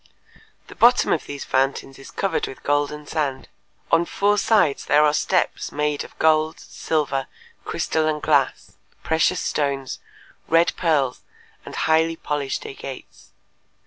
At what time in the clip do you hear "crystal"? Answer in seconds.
7.65-8.07